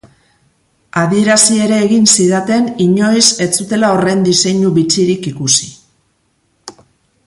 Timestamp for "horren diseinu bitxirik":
3.99-5.31